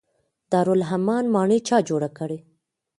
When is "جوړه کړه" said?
1.89-2.37